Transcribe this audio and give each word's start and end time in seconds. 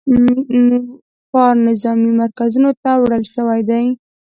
نوښار 0.67 1.55
نظامي 1.67 2.11
مرکزونو 2.21 2.71
ته 2.83 2.91
وړل 3.01 3.23
شوي 3.33 3.61
دي 3.69 3.83